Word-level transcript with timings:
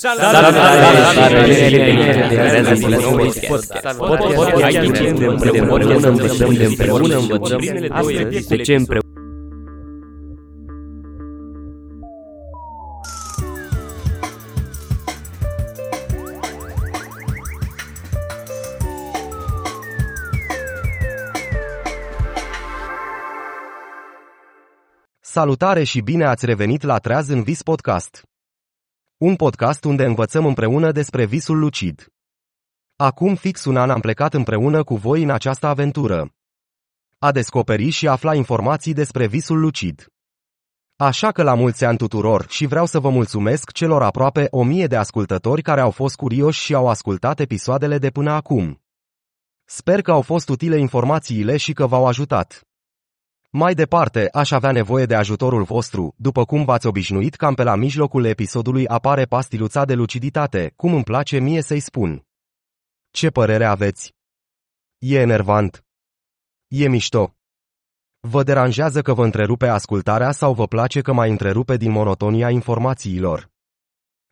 Salutare! 0.00 0.56
Podcast 3.96 4.62
aici 4.62 4.98
împreună 4.98 6.08
învățăm 6.08 6.54
de 6.54 6.64
împreună 6.64 7.18
învățăm 7.18 7.60
astăzi 7.90 8.48
de 8.48 8.56
ce 8.56 8.74
împreună 8.74 9.02
Salutare 25.20 25.84
și 25.84 26.00
bine 26.00 26.24
ați 26.24 26.46
revenit 26.46 26.82
la 26.82 26.98
Treaz 26.98 27.28
în 27.28 27.42
Vis 27.42 27.62
Podcast. 27.62 28.28
Un 29.18 29.36
podcast 29.36 29.84
unde 29.84 30.04
învățăm 30.04 30.46
împreună 30.46 30.92
despre 30.92 31.24
visul 31.24 31.58
lucid. 31.58 32.06
Acum 32.96 33.34
fix 33.34 33.64
un 33.64 33.76
an 33.76 33.90
am 33.90 34.00
plecat 34.00 34.34
împreună 34.34 34.84
cu 34.84 34.94
voi 34.96 35.22
în 35.22 35.30
această 35.30 35.66
aventură. 35.66 36.34
A 37.18 37.32
descoperi 37.32 37.88
și 37.88 38.08
afla 38.08 38.34
informații 38.34 38.92
despre 38.92 39.26
visul 39.26 39.60
lucid. 39.60 40.06
Așa 40.96 41.32
că 41.32 41.42
la 41.42 41.54
mulți 41.54 41.84
ani 41.84 41.96
tuturor 41.96 42.46
și 42.48 42.66
vreau 42.66 42.86
să 42.86 42.98
vă 42.98 43.10
mulțumesc 43.10 43.72
celor 43.72 44.02
aproape 44.02 44.46
o 44.50 44.62
mie 44.62 44.86
de 44.86 44.96
ascultători 44.96 45.62
care 45.62 45.80
au 45.80 45.90
fost 45.90 46.16
curioși 46.16 46.62
și 46.62 46.74
au 46.74 46.88
ascultat 46.88 47.40
episoadele 47.40 47.98
de 47.98 48.10
până 48.10 48.30
acum. 48.30 48.82
Sper 49.64 50.02
că 50.02 50.10
au 50.10 50.22
fost 50.22 50.48
utile 50.48 50.78
informațiile 50.78 51.56
și 51.56 51.72
că 51.72 51.86
v-au 51.86 52.06
ajutat. 52.06 52.67
Mai 53.50 53.74
departe, 53.74 54.28
aș 54.32 54.50
avea 54.50 54.72
nevoie 54.72 55.06
de 55.06 55.14
ajutorul 55.14 55.62
vostru, 55.62 56.14
după 56.16 56.44
cum 56.44 56.64
v-ați 56.64 56.86
obișnuit 56.86 57.34
cam 57.34 57.54
pe 57.54 57.62
la 57.62 57.74
mijlocul 57.74 58.24
episodului 58.24 58.86
apare 58.86 59.24
pastiluța 59.24 59.84
de 59.84 59.94
luciditate, 59.94 60.72
cum 60.76 60.94
îmi 60.94 61.04
place 61.04 61.38
mie 61.38 61.62
să-i 61.62 61.80
spun. 61.80 62.26
Ce 63.10 63.30
părere 63.30 63.64
aveți? 63.64 64.14
E 64.98 65.18
enervant. 65.18 65.84
E 66.66 66.88
mișto. 66.88 67.36
Vă 68.20 68.42
deranjează 68.42 69.02
că 69.02 69.12
vă 69.14 69.24
întrerupe 69.24 69.66
ascultarea 69.66 70.30
sau 70.30 70.54
vă 70.54 70.66
place 70.66 71.00
că 71.00 71.12
mai 71.12 71.30
întrerupe 71.30 71.76
din 71.76 71.90
monotonia 71.90 72.50
informațiilor? 72.50 73.50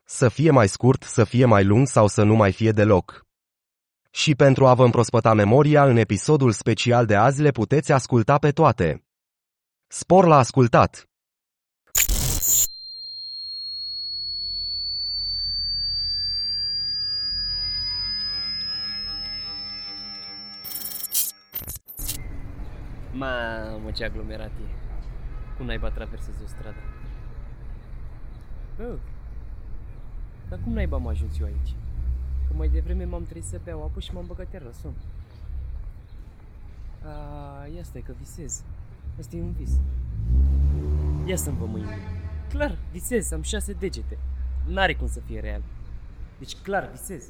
Să 0.03 0.29
fie 0.29 0.51
mai 0.51 0.67
scurt, 0.67 1.03
să 1.03 1.23
fie 1.23 1.45
mai 1.45 1.63
lung 1.63 1.87
sau 1.87 2.07
să 2.07 2.23
nu 2.23 2.35
mai 2.35 2.51
fie 2.51 2.71
deloc. 2.71 3.25
Și 4.09 4.35
pentru 4.35 4.67
a 4.67 4.73
vă 4.73 4.83
împrospăta 4.83 5.33
memoria, 5.33 5.85
în 5.85 5.97
episodul 5.97 6.51
special 6.51 7.05
de 7.05 7.15
azi 7.15 7.41
le 7.41 7.51
puteți 7.51 7.91
asculta 7.91 8.37
pe 8.37 8.51
toate. 8.51 9.06
Spor 9.89 10.25
la 10.25 10.37
ascultat! 10.37 11.07
Mamă, 23.13 23.91
ce 23.91 24.03
aglomerat 24.03 24.47
e. 24.47 24.51
Cum 25.57 25.65
naiba 25.65 25.89
traversezi 25.89 26.43
o 26.43 26.47
stradă? 26.47 26.75
Bă, 28.75 28.97
dar 30.49 30.59
cum 30.63 30.73
naiba 30.73 30.95
am 30.95 31.07
ajuns 31.07 31.39
eu 31.39 31.45
aici? 31.45 31.75
Că 32.47 32.53
mai 32.53 32.69
devreme 32.69 33.03
m-am 33.03 33.25
trezit 33.25 33.49
să 33.49 33.59
beau 33.63 33.83
apă 33.83 33.99
și 33.99 34.13
m-am 34.13 34.25
băgat 34.25 34.53
iar 34.53 34.61
la 34.61 34.71
somn. 34.71 34.95
A, 37.03 37.65
ia 37.75 37.83
stai 37.83 38.01
că 38.01 38.13
visez. 38.19 38.63
Asta 39.19 39.35
e 39.35 39.41
un 39.41 39.51
vis. 39.51 39.69
Ia 41.25 41.35
să-mi 41.35 41.57
vă 41.57 41.65
mâine. 41.65 41.97
Clar, 42.49 42.77
visez, 42.91 43.31
am 43.31 43.41
șase 43.41 43.73
degete. 43.73 44.17
N-are 44.67 44.95
cum 44.95 45.07
să 45.07 45.19
fie 45.25 45.39
real. 45.39 45.61
Deci 46.37 46.55
clar, 46.55 46.89
visez. 46.91 47.23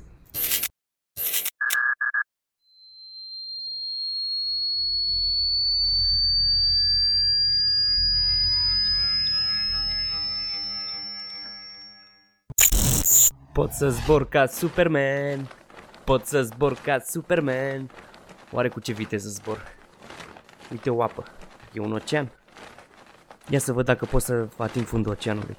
Pot 13.54 13.72
să 13.72 13.90
zbor 13.90 14.30
ca 14.30 14.46
Superman 14.46 15.48
Pot 16.04 16.26
să 16.26 16.44
zbor 16.44 16.74
ca 16.74 17.00
Superman 17.00 17.90
Oare 18.52 18.70
cu 18.70 18.80
ce 18.80 18.94
viteză 18.94 19.30
zbor? 19.30 19.76
Uite 20.72 20.90
o 20.90 21.04
apă 21.04 21.37
E 21.74 21.80
un 21.80 21.92
ocean 21.92 22.32
Ia 23.50 23.60
să 23.60 23.74
văd 23.74 23.86
dacă 23.86 24.08
pot 24.12 24.22
să 24.22 24.48
ating 24.58 24.86
fundul 24.86 25.12
oceanului 25.12 25.58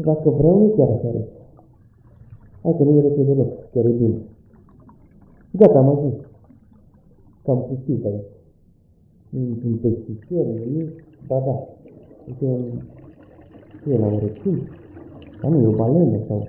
Dacă 0.00 0.30
vreau, 0.30 0.58
nu 0.58 0.74
chiar 0.76 0.88
așa 0.88 1.10
rece. 1.10 1.36
Hai 2.62 2.74
că 2.76 2.82
nu 2.82 2.98
e 2.98 3.00
rece 3.00 3.22
deloc, 3.22 3.70
chiar 3.72 3.84
e 3.84 3.88
bine. 3.88 4.18
Gata, 5.50 5.78
am 5.78 5.88
ajuns. 5.88 6.14
Cam 7.44 7.64
pustiu 7.68 7.94
pe 7.94 8.08
aici. 8.08 8.34
Nu 9.30 9.40
e 9.40 9.44
niciun 9.44 9.76
peștișor, 9.76 10.46
nimic. 10.46 11.04
Ba 11.26 11.38
da, 11.46 11.54
uite 12.26 12.44
un... 12.44 12.62
Ce 13.82 13.92
e 13.92 13.98
la 13.98 14.06
un 14.06 14.18
recin? 14.18 14.70
Dar 15.40 15.50
nu 15.50 15.60
e 15.60 15.66
o 15.66 15.70
balenă 15.70 16.18
sau... 16.28 16.48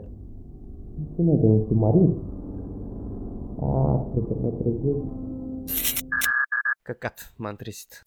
Ce 1.16 1.22
mai 1.22 1.36
de 1.36 1.46
un 1.46 1.62
submarin? 1.68 2.14
A, 3.62 4.10
cred 4.12 4.24
că 4.28 4.34
mă 4.42 4.50
trezesc. 4.50 5.06
Căcat, 6.84 7.34
m-am 7.38 7.56
trezit 7.56 8.04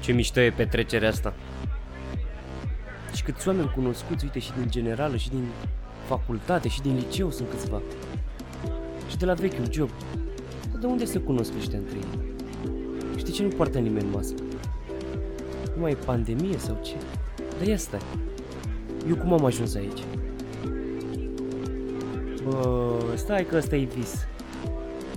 Ce 0.00 0.12
mișto 0.12 0.40
e 0.40 0.50
petrecerea 0.50 1.08
asta. 1.08 1.34
Și 3.14 3.22
câți 3.22 3.48
oameni 3.48 3.72
cunoscuți, 3.74 4.24
uite, 4.24 4.38
și 4.38 4.52
din 4.52 4.70
generală, 4.70 5.16
și 5.16 5.28
din 5.28 5.44
facultate, 6.06 6.68
și 6.68 6.80
din 6.80 6.94
liceu 6.94 7.30
sunt 7.30 7.48
câțiva. 7.50 7.82
Și 9.20 9.26
de 9.26 9.32
la 9.32 9.38
vechiul 9.40 9.72
job. 9.72 9.90
Dar 10.70 10.80
de 10.80 10.86
unde 10.86 11.04
se 11.04 11.18
cunosc 11.18 11.52
ăștia 11.58 11.78
între 11.78 11.96
ei? 11.96 12.34
Știi 13.16 13.32
ce 13.32 13.42
nu 13.42 13.48
poartă 13.48 13.78
nimeni 13.78 14.08
mască? 14.12 14.42
Nu 15.74 15.80
mai 15.80 15.90
e 15.90 15.94
pandemie 15.94 16.58
sau 16.58 16.80
ce? 16.82 16.94
Dar 17.58 17.66
ia 17.66 17.76
stai. 17.76 18.00
Eu 19.08 19.16
cum 19.16 19.32
am 19.32 19.44
ajuns 19.44 19.74
aici? 19.74 20.00
Bă, 22.44 22.96
stai 23.14 23.44
că 23.44 23.56
ăsta 23.56 23.76
e 23.76 23.84
vis. 23.84 24.26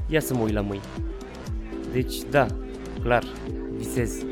Ia 0.07 0.19
să 0.19 0.33
mă 0.33 0.43
uit 0.43 0.53
la 0.53 0.61
mâini. 0.61 0.83
Deci, 1.91 2.15
da, 2.29 2.45
clar, 3.01 3.23
visez. 3.77 4.25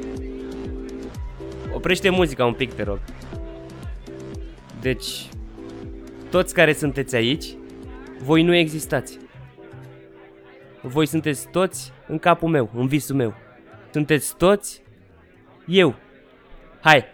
Oprește 1.74 2.09
muzica 2.09 2.46
un 2.46 2.53
pic, 2.53 2.74
te 2.74 2.84
rog. 2.84 3.00
Deci, 4.82 5.30
toți 6.30 6.53
care 6.53 6.74
sunteți 6.74 7.16
aici, 7.16 7.56
voi 8.24 8.44
nu 8.44 8.56
existați. 8.56 9.21
Voi 10.84 11.06
sunteți 11.06 11.47
toți 11.47 11.92
în 12.08 12.19
capul 12.19 12.50
meu, 12.50 12.69
în 12.74 12.88
visul 12.88 13.16
meu. 13.16 13.34
Sunteți 13.92 14.36
toți 14.38 14.81
eu. 15.67 15.96
Hai, 16.82 17.06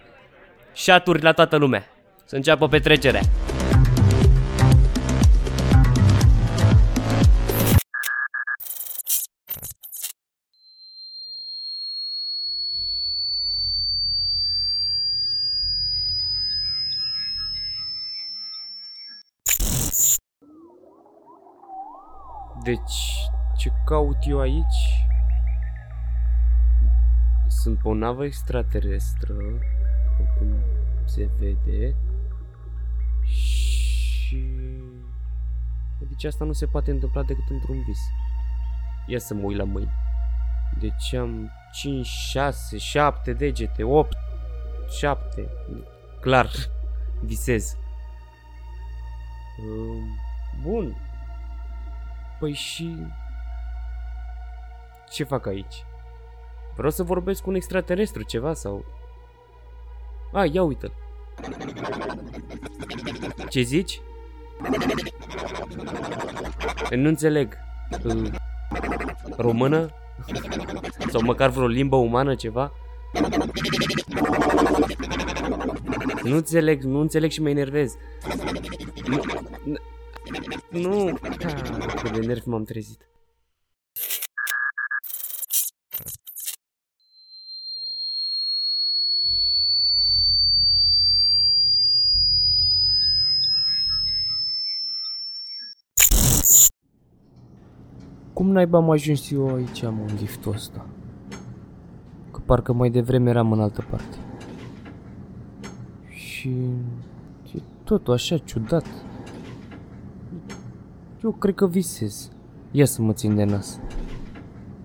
șaturi 0.73 1.21
la 1.21 1.31
toată 1.31 1.55
lumea. 1.55 1.85
Să 2.25 2.35
înceapă 2.35 2.67
petrecerea. 2.67 3.21
Deci, 22.63 22.79
ce 22.79 23.06
caut 23.87 24.17
eu 24.21 24.39
aici? 24.39 25.05
Sunt 27.47 27.79
pe 27.79 27.87
o 27.87 27.93
navă 27.93 28.25
extraterestră, 28.25 29.33
după 29.33 30.33
cum 30.37 30.53
se 31.05 31.29
vede. 31.39 31.95
Și... 33.23 34.45
Deci 36.07 36.23
asta 36.23 36.45
nu 36.45 36.51
se 36.51 36.65
poate 36.65 36.91
întâmpla 36.91 37.23
decât 37.23 37.49
într-un 37.49 37.83
vis. 37.83 37.99
Ia 39.05 39.19
să 39.19 39.33
mă 39.33 39.41
uit 39.43 39.57
la 39.57 39.63
mâini. 39.63 39.93
Deci 40.79 41.13
am 41.13 41.51
5, 41.71 42.05
6, 42.05 42.77
7 42.77 43.33
degete, 43.33 43.83
8, 43.83 44.17
7. 44.99 45.49
Clar, 46.19 46.49
visez. 47.29 47.77
Bun, 50.61 50.95
Păi 52.39 52.53
și... 52.53 52.97
Ce 55.11 55.23
fac 55.23 55.45
aici? 55.45 55.85
Vreau 56.75 56.91
să 56.91 57.03
vorbesc 57.03 57.41
cu 57.41 57.49
un 57.49 57.55
extraterestru, 57.55 58.23
ceva, 58.23 58.53
sau... 58.53 58.85
A, 60.33 60.45
ia 60.45 60.63
uite-l. 60.63 60.91
Ce 63.49 63.61
zici? 63.61 64.01
Nu 66.89 67.07
înțeleg. 67.07 67.57
Uh, 68.03 68.29
Română? 69.37 69.89
Sau 71.09 71.21
măcar 71.21 71.49
vreo 71.49 71.67
limbă 71.67 71.95
umană, 71.95 72.35
ceva? 72.35 72.71
Nu 76.23 76.35
înțeleg, 76.35 76.83
nu 76.83 76.99
înțeleg 76.99 77.31
și 77.31 77.41
mă 77.41 77.49
enervez. 77.49 77.95
Nu, 79.05 79.21
nu, 80.69 81.17
ah, 81.45 81.95
cât 82.01 82.11
de 82.11 82.25
nervi 82.25 82.49
m-am 82.49 82.63
trezit. 82.63 83.07
Cum 98.47 98.55
naiba 98.55 98.77
am 98.77 98.89
ajuns 98.89 99.31
eu 99.31 99.55
aici, 99.55 99.81
mă, 99.81 100.05
în 100.07 100.15
liftul 100.19 100.51
ăsta? 100.51 100.85
Că 102.31 102.39
parcă 102.45 102.73
mai 102.73 102.89
devreme 102.89 103.29
eram 103.29 103.51
în 103.51 103.59
altă 103.59 103.85
parte. 103.89 104.17
Și... 106.09 106.49
E 107.53 107.59
totul 107.83 108.13
așa 108.13 108.37
ciudat. 108.37 108.85
Eu 111.23 111.31
cred 111.31 111.55
că 111.55 111.67
visez. 111.67 112.31
Ia 112.71 112.85
să 112.85 113.01
mă 113.01 113.13
țin 113.13 113.35
de 113.35 113.43
nas. 113.43 113.79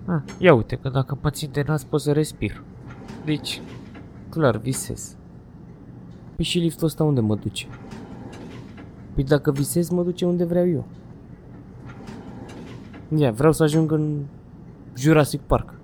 Ah, 0.06 0.22
ia 0.38 0.54
uite 0.54 0.76
că 0.76 0.88
dacă 0.88 1.18
mă 1.22 1.30
țin 1.30 1.48
de 1.52 1.64
nas 1.66 1.84
pot 1.84 2.00
să 2.00 2.12
respir. 2.12 2.62
Deci, 3.24 3.62
clar, 4.28 4.56
visez. 4.56 5.16
Păi 6.36 6.44
și 6.44 6.58
liftul 6.58 6.86
ăsta 6.86 7.04
unde 7.04 7.20
mă 7.20 7.34
duce? 7.34 7.66
Păi 9.14 9.24
dacă 9.24 9.52
visez, 9.52 9.88
mă 9.88 10.02
duce 10.02 10.26
unde 10.26 10.44
vreau 10.44 10.68
eu. 10.68 10.86
Ia, 13.16 13.30
vreau 13.30 13.52
să 13.52 13.62
ajung 13.62 13.92
în 13.92 14.26
Jurassic 14.96 15.40
Park. 15.40 15.74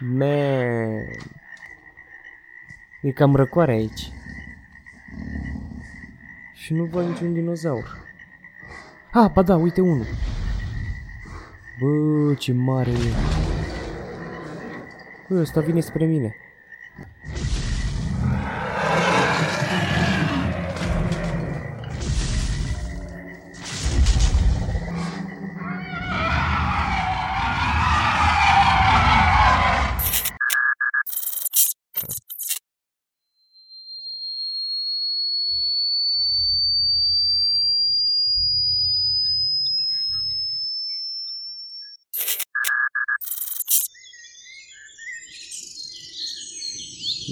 Man. 0.00 1.04
E 3.02 3.10
cam 3.14 3.34
răcoare 3.34 3.72
aici. 3.72 4.12
Și 6.54 6.74
nu 6.74 6.84
văd 6.84 7.06
niciun 7.06 7.32
dinozaur. 7.32 8.06
Ah, 9.12 9.30
ba 9.32 9.42
da, 9.42 9.56
uite 9.56 9.80
unul. 9.80 10.06
Bă, 11.80 12.34
ce 12.34 12.52
mare 12.52 12.90
e. 12.90 13.12
Bă, 15.28 15.40
ăsta 15.40 15.60
vine 15.60 15.80
spre 15.80 16.04
mine. 16.04 16.36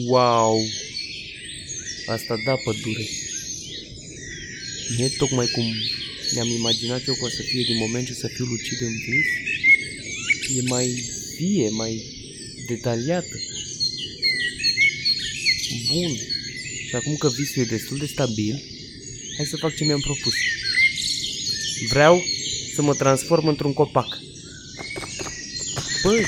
Wow! 0.04 0.60
Asta 2.06 2.36
da 2.46 2.54
pădure. 2.64 3.08
Nu 4.96 5.04
e 5.04 5.08
tocmai 5.08 5.46
cum 5.46 5.64
mi-am 6.32 6.48
imaginat 6.48 7.06
eu 7.06 7.14
că 7.14 7.24
o 7.24 7.28
să 7.28 7.42
fie 7.42 7.62
din 7.62 7.76
moment 7.76 8.06
ce 8.06 8.12
să 8.12 8.30
fiu 8.34 8.44
lucid 8.44 8.80
în 8.80 8.92
vis. 8.92 9.28
E 10.56 10.62
mai 10.62 11.04
vie, 11.38 11.68
mai 11.68 12.02
detaliată. 12.66 13.36
Bun. 15.92 16.16
Și 16.88 16.94
acum 16.94 17.16
că 17.16 17.28
visul 17.28 17.62
e 17.62 17.64
destul 17.64 17.98
de 17.98 18.06
stabil, 18.06 18.62
hai 19.36 19.46
să 19.46 19.56
fac 19.56 19.74
ce 19.76 19.84
mi-am 19.84 20.00
propus. 20.00 20.34
Vreau 21.88 22.24
să 22.74 22.82
mă 22.82 22.94
transform 22.94 23.46
într-un 23.46 23.72
copac. 23.72 24.18
Bă, 26.02 26.20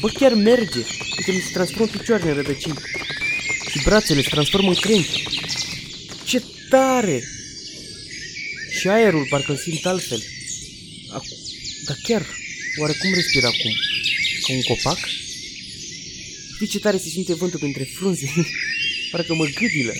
bă 0.00 0.08
chiar 0.08 0.34
merge. 0.34 0.80
Uite, 1.18 1.32
mi 1.32 1.40
se 1.40 1.52
transformă 1.52 1.86
picioarele 1.86 2.30
în 2.30 2.36
rădăcini. 2.36 2.78
Și 3.70 3.82
brațele 3.84 4.22
se 4.22 4.28
transformă 4.28 4.68
în 4.68 4.74
crengi. 4.74 5.22
Ce 6.24 6.42
tare! 6.68 7.22
Și 8.78 8.88
aerul 8.88 9.26
parcă 9.30 9.50
îl 9.52 9.58
simt 9.58 9.86
altfel. 9.86 10.22
Acu... 11.08 11.26
Dar 11.86 11.96
chiar, 12.02 12.26
oare 12.80 12.92
cum 12.92 13.14
respir 13.14 13.44
acum? 13.44 13.72
Ca 14.46 14.52
un 14.52 14.62
copac? 14.62 14.98
Știi 16.54 16.66
ce 16.66 16.78
tare 16.78 16.98
se 16.98 17.08
simte 17.08 17.34
vântul 17.34 17.58
printre 17.58 17.84
frunze? 17.84 18.32
Parcă 19.10 19.34
mă 19.34 19.44
gâdilă. 19.44 19.92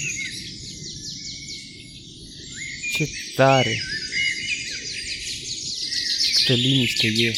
Ce 2.93 3.09
tare! 3.35 3.83
Câtă 6.35 6.53
liniște 6.53 7.07
e. 7.07 7.33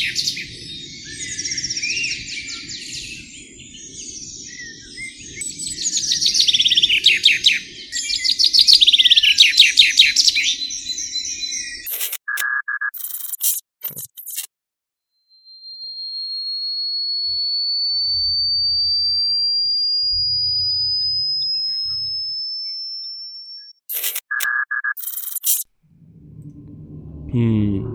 Hmm, 27.35 27.87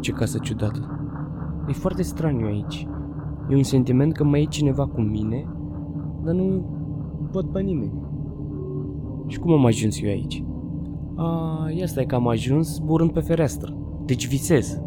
ce 0.00 0.12
casă 0.12 0.38
ciudată. 0.38 1.00
E 1.68 1.72
foarte 1.72 2.02
straniu 2.02 2.46
aici. 2.46 2.86
E 3.48 3.56
un 3.56 3.62
sentiment 3.62 4.12
că 4.12 4.24
mai 4.24 4.42
e 4.42 4.44
cineva 4.44 4.86
cu 4.86 5.00
mine, 5.00 5.46
dar 6.24 6.34
nu 6.34 6.64
văd 7.32 7.46
pe 7.52 7.60
nimeni. 7.60 7.92
Și 9.26 9.38
cum 9.38 9.52
am 9.52 9.64
ajuns 9.64 10.02
eu 10.02 10.08
aici? 10.08 10.44
A, 11.16 11.66
ia 11.76 11.86
stai 11.86 12.06
că 12.06 12.14
am 12.14 12.28
ajuns 12.28 12.78
burând 12.78 13.10
pe 13.10 13.20
fereastră. 13.20 13.76
Deci 14.04 14.28
visez. 14.28 14.80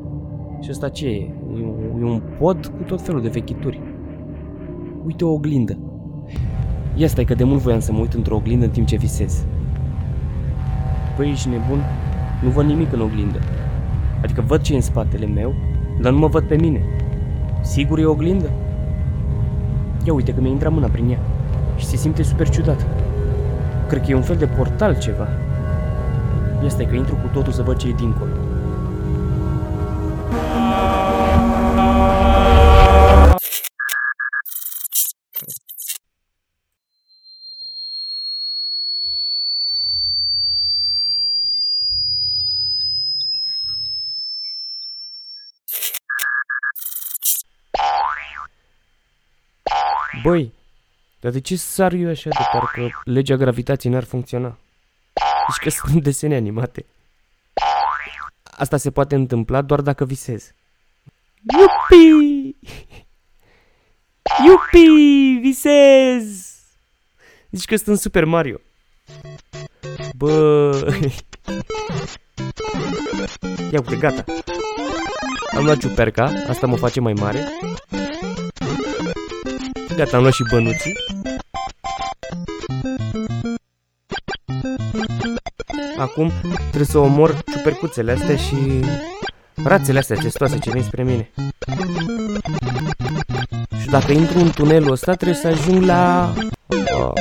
Și 0.60 0.70
asta 0.70 0.90
ce 0.90 1.08
e? 1.08 1.36
E 1.58 1.66
un, 1.94 2.02
e 2.02 2.04
un 2.04 2.22
pod 2.40 2.66
cu 2.66 2.84
tot 2.84 3.02
felul 3.02 3.22
de 3.22 3.30
vechituri. 3.30 3.82
Uite 5.06 5.26
o 5.26 5.32
oglindă. 5.32 5.78
Ia 6.96 7.08
stai 7.08 7.26
că 7.26 7.34
de 7.34 7.44
mult 7.44 7.62
voiam 7.62 7.80
să 7.80 7.92
mă 7.92 8.00
uit 8.00 8.14
într-o 8.14 8.36
oglindă 8.36 8.66
în 8.66 8.72
timp 8.72 8.88
ce 8.88 8.96
visez. 8.96 9.46
Păi 11.18 11.30
ești 11.30 11.50
nebun? 11.50 11.80
Nu 12.44 12.50
văd 12.50 12.66
nimic 12.66 12.94
în 12.94 13.02
oglindă. 13.02 13.40
Adică 14.24 14.44
văd 14.48 14.62
ce 14.62 14.74
e 14.74 14.76
în 14.76 14.82
spatele 14.82 15.26
meu, 15.26 15.54
dar 16.02 16.12
nu 16.12 16.18
mă 16.18 16.28
văd 16.28 16.44
pe 16.44 16.56
mine. 16.56 16.84
Sigur 17.62 18.00
e 18.00 18.06
o 18.06 18.12
oglindă? 18.12 18.50
Ia 20.04 20.14
uite 20.14 20.34
că 20.34 20.42
mi-a 20.42 20.52
intrat 20.52 20.72
mâna 20.72 20.88
prin 20.88 21.10
ea 21.10 21.20
și 21.78 21.86
se 21.86 21.96
simte 21.96 22.24
super 22.24 22.50
ciudat. 22.50 22.88
Cred 23.88 24.02
că 24.02 24.12
e 24.12 24.16
un 24.16 24.22
fel 24.22 24.36
de 24.36 24.46
portal 24.46 24.98
ceva. 24.98 25.28
Ia 26.64 26.70
stai 26.70 26.86
că 26.86 26.96
intru 26.96 27.16
cu 27.16 27.28
totul 27.34 27.52
să 27.52 27.62
văd 27.62 27.78
ce 27.78 27.88
e 27.88 27.94
dincolo. 27.98 28.32
Băi, 50.24 50.54
dar 51.20 51.32
de 51.32 51.40
ce 51.40 51.56
sar 51.56 51.94
eu 51.94 52.10
așa 52.10 52.30
de 52.30 52.44
parcă 52.52 53.02
legea 53.04 53.36
gravitației 53.36 53.94
n-ar 53.94 54.04
funcționa? 54.04 54.58
Deci 55.48 55.58
că 55.64 55.70
sunt 55.70 56.04
desene 56.04 56.36
animate. 56.36 56.86
Asta 58.44 58.78
se 58.78 58.92
poate 58.92 59.16
întâmpla 59.16 59.62
doar 59.62 59.82
dacă 59.82 60.06
visez. 60.06 60.54
Iupi! 61.60 62.56
Iupi! 64.46 65.40
Visez! 65.42 66.56
Zici 67.52 67.66
că 67.66 67.76
sunt 67.76 67.88
în 67.88 67.96
Super 67.96 68.26
Mario. 68.26 68.58
Bă... 70.16 70.94
Ia 73.72 73.80
uite, 73.80 73.96
gata. 73.96 74.24
Am 75.56 75.64
luat 75.64 75.78
ciuperca, 75.78 76.24
asta 76.48 76.68
mă 76.68 76.76
face 76.76 77.00
mai 77.00 77.14
mare. 77.14 77.48
Gata, 79.96 80.18
am 80.18 80.22
luat 80.22 80.34
și 80.34 80.44
bănuții. 80.52 80.94
Acum 85.98 86.32
trebuie 86.60 86.86
să 86.86 86.98
omor 86.98 87.44
ciupercuțele 87.52 88.12
astea 88.12 88.36
și 88.36 88.86
rațele 89.64 90.00
astea 90.00 90.18
testoase 90.18 90.60
ce 90.60 90.72
vin 90.72 90.84
spre 90.84 91.04
mine. 91.04 91.32
Și 93.82 93.88
dacă 93.88 94.12
intru 94.12 94.40
în 94.40 94.52
tunelul 94.52 94.92
ăsta 94.92 95.14
trebuie 95.14 95.38
să 95.38 95.48
ajung 95.48 95.84
la... 95.84 96.34
Oh. 96.98 97.12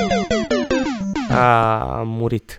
A, 1.31 1.79
am 1.99 2.09
murit. 2.09 2.59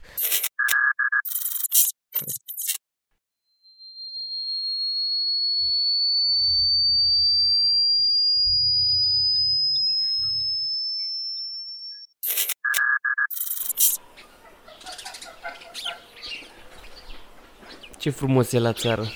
Ce 18.02 18.10
frumos 18.10 18.52
e 18.52 18.60
la 18.60 18.74
țară. 18.74 19.12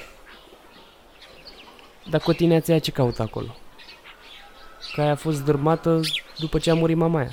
Dar 2.09 2.21
cotineața 2.21 2.79
ce 2.79 2.91
caută 2.91 3.21
acolo? 3.21 3.55
Că 4.93 5.01
aia 5.01 5.11
a 5.11 5.15
fost 5.15 5.43
dărmată 5.43 5.99
după 6.37 6.59
ce 6.59 6.69
a 6.69 6.73
murit 6.73 6.95
mamaia. 6.95 7.29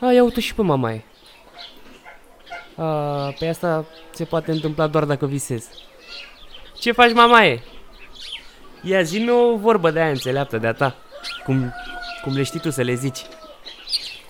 A, 0.00 0.12
ia 0.12 0.22
uite 0.22 0.40
și 0.40 0.54
pe 0.54 0.62
mamaie. 0.62 1.04
A, 2.76 2.84
pe 3.38 3.48
asta 3.48 3.84
se 4.10 4.24
poate 4.24 4.50
întâmpla 4.50 4.86
doar 4.86 5.04
dacă 5.04 5.26
visezi. 5.26 5.68
Ce 6.78 6.92
faci, 6.92 7.12
mamaie? 7.12 7.62
Ia 8.82 9.02
zi 9.02 9.28
o 9.28 9.56
vorbă 9.56 9.90
de 9.90 10.00
aia 10.00 10.10
înțeleaptă 10.10 10.58
de-a 10.58 10.72
ta. 10.72 10.96
Cum, 11.44 11.74
cum 12.22 12.34
le 12.34 12.42
știi 12.42 12.60
tu 12.60 12.70
să 12.70 12.82
le 12.82 12.94
zici. 12.94 13.20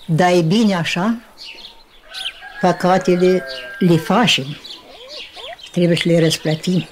Da, 0.07 0.31
e 0.31 0.43
bine 0.43 0.75
așa? 0.75 1.21
Păcatele 2.61 3.45
le 3.78 3.97
facem. 3.97 4.45
Trebuie 5.75 5.97
să 5.97 6.09
le 6.09 6.19
răsplătim. 6.19 6.88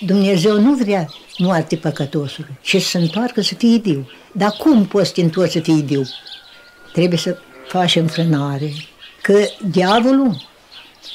Dumnezeu 0.00 0.60
nu 0.60 0.74
vrea 0.74 1.08
moarte 1.38 1.76
păcătosului, 1.76 2.58
ci 2.60 2.82
să 2.82 2.88
se 2.88 2.98
întoarcă 2.98 3.40
să 3.40 3.54
fie 3.54 3.78
viu. 3.78 4.10
Dar 4.32 4.50
cum 4.50 4.86
poți 4.86 5.06
să 5.06 5.12
te 5.12 5.20
întorci 5.20 5.50
să 5.50 5.60
fii 5.60 5.82
viu? 5.82 6.02
Trebuie 6.92 7.18
să 7.18 7.38
faci 7.66 7.96
înfrânare. 7.96 8.72
Că 9.22 9.44
diavolul, 9.70 10.48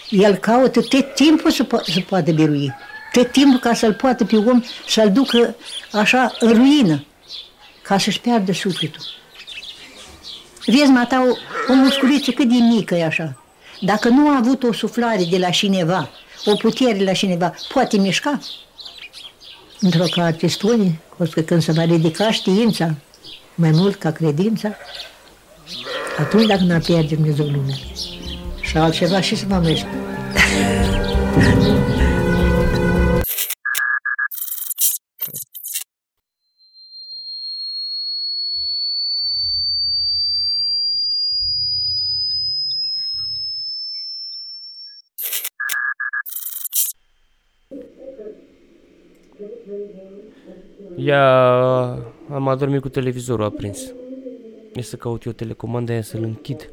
el 0.10 0.36
caută 0.36 0.82
tot 0.82 1.16
timpul 1.16 1.52
să, 1.52 1.66
po- 1.66 1.92
să 1.94 2.00
poată 2.00 2.32
birui. 2.32 2.74
Tot 3.12 3.32
timpul 3.32 3.60
ca 3.60 3.74
să-l 3.74 3.94
poată 3.94 4.26
pe 4.26 4.36
om 4.36 4.64
să-l 4.88 5.12
ducă 5.12 5.56
așa 5.92 6.36
în 6.40 6.54
ruină, 6.54 7.06
ca 7.82 7.98
să-și 7.98 8.20
piardă 8.20 8.52
sufletul. 8.52 9.04
Vezi, 10.66 10.92
mata, 10.92 11.26
o, 11.28 11.32
o 11.72 11.76
musculiță 11.76 12.32
cât 12.32 12.48
de 12.48 12.56
mică 12.56 12.96
e 12.96 13.06
așa. 13.06 13.43
Dacă 13.86 14.10
nu 14.10 14.30
a 14.30 14.38
avut 14.38 14.64
o 14.64 14.74
suflare 14.74 15.24
de 15.30 15.38
la 15.38 15.50
cineva, 15.50 16.10
o 16.46 16.56
putere 16.56 16.98
de 16.98 17.04
la 17.04 17.12
cineva, 17.12 17.54
poate 17.74 17.98
mișca. 17.98 18.40
Într-o 19.80 20.06
carte 20.16 20.48
spune 20.48 21.00
că 21.32 21.42
când 21.42 21.62
se 21.62 21.72
va 21.72 21.84
ridica 21.84 22.32
știința, 22.32 22.96
mai 23.56 23.72
mult 23.72 23.96
ca 23.96 24.12
credința, 24.12 24.70
atunci 26.20 26.46
dacă 26.46 26.64
n-ar 26.64 26.82
pierde 26.82 27.16
Dumnezeu 27.16 27.46
lumea. 27.46 27.76
Și 28.62 28.78
altceva 28.78 29.22
și 29.22 29.36
să 29.36 29.46
mă 29.48 29.62
mești. 29.64 29.86
Ia, 51.04 51.24
am 52.30 52.48
adormit 52.48 52.82
cu 52.82 52.90
televizorul 52.90 53.46
aprins. 53.46 53.94
E 54.74 54.82
să 54.82 54.96
caut 54.96 55.24
eu 55.24 55.32
telecomanda 55.32 55.94
aia 55.94 56.02
să-l 56.02 56.24
închid. 56.24 56.70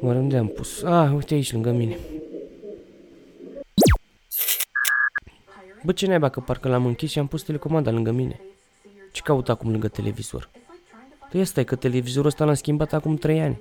Oare 0.00 0.18
unde 0.18 0.36
am 0.36 0.46
pus? 0.46 0.82
Ah, 0.82 1.12
uite 1.14 1.34
aici, 1.34 1.52
lângă 1.52 1.70
mine. 1.70 1.98
Bă, 5.84 5.92
ce 5.92 6.06
naiba 6.06 6.28
că 6.28 6.40
parcă 6.40 6.68
l-am 6.68 6.86
închis 6.86 7.10
și 7.10 7.18
am 7.18 7.26
pus 7.26 7.42
telecomanda 7.42 7.90
lângă 7.90 8.10
mine. 8.10 8.40
Ce 9.12 9.20
caut 9.24 9.48
acum 9.48 9.70
lângă 9.70 9.88
televizor? 9.88 10.48
Păi 11.30 11.40
ăsta 11.40 11.60
e 11.60 11.64
că 11.64 11.76
televizorul 11.76 12.28
ăsta 12.28 12.44
l-am 12.44 12.54
schimbat 12.54 12.92
acum 12.92 13.16
3 13.16 13.40
ani. 13.40 13.60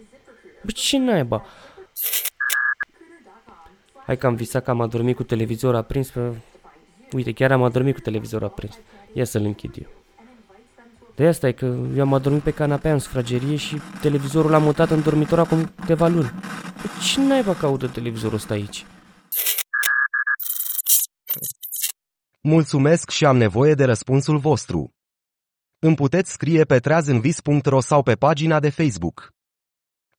Bă, 0.63 0.71
ce 0.71 0.97
naiba? 0.97 1.45
Hai 4.05 4.17
că 4.17 4.27
am 4.27 4.35
visat 4.35 4.63
că 4.63 4.69
am 4.69 4.81
adormit 4.81 5.15
cu 5.15 5.23
televizorul 5.23 5.77
aprins 5.77 6.09
pe... 6.09 6.19
Uite, 7.11 7.31
chiar 7.31 7.51
am 7.51 7.63
adormit 7.63 7.93
cu 7.93 8.01
televizorul 8.01 8.47
aprins. 8.47 8.79
Ia 9.13 9.23
să-l 9.23 9.43
închid 9.43 9.75
eu. 9.81 9.96
De 11.17 11.27
asta 11.27 11.47
e 11.47 11.51
că 11.51 11.65
eu 11.65 12.01
am 12.01 12.13
adormit 12.13 12.41
pe 12.41 12.51
canapea 12.51 12.93
în 12.93 12.99
sufragerie 12.99 13.55
și 13.55 13.81
televizorul 14.01 14.51
l-am 14.51 14.63
mutat 14.63 14.89
în 14.89 15.01
dormitor 15.01 15.39
acum 15.39 15.65
câteva 15.65 16.07
luni. 16.07 16.31
Păi 16.81 16.89
ce 17.03 17.21
naiba 17.21 17.53
caută 17.53 17.87
televizorul 17.87 18.35
ăsta 18.35 18.53
aici? 18.53 18.85
Mulțumesc 22.41 23.09
și 23.09 23.25
am 23.25 23.37
nevoie 23.37 23.73
de 23.73 23.83
răspunsul 23.83 24.37
vostru. 24.37 24.93
Îmi 25.79 25.95
puteți 25.95 26.31
scrie 26.31 26.63
pe 26.63 26.79
treazânvis.ro 26.79 27.79
sau 27.79 28.03
pe 28.03 28.15
pagina 28.15 28.59
de 28.59 28.69
Facebook. 28.69 29.31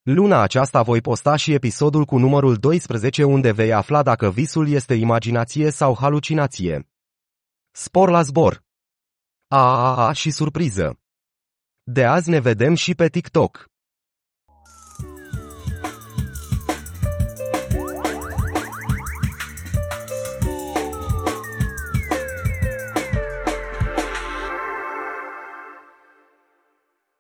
Luna 0.02 0.42
aceasta 0.42 0.82
voi 0.82 1.00
posta 1.00 1.36
și 1.36 1.52
episodul 1.52 2.04
cu 2.04 2.18
numărul 2.18 2.56
12 2.56 3.24
unde 3.24 3.52
vei 3.52 3.72
afla 3.72 4.02
dacă 4.02 4.30
visul 4.30 4.68
este 4.68 4.94
imaginație 4.94 5.70
sau 5.70 5.96
halucinație. 6.00 6.88
Spor 7.70 8.10
la 8.10 8.22
zbor! 8.22 8.66
A, 9.50 9.56
a, 9.58 10.06
a 10.06 10.12
și 10.12 10.30
surpriză! 10.30 10.98
De 11.82 12.04
azi 12.04 12.30
ne 12.30 12.40
vedem 12.40 12.74
și 12.74 12.94
pe 12.94 13.08
TikTok. 13.08 13.68